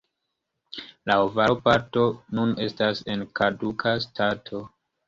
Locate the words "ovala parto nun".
1.25-2.57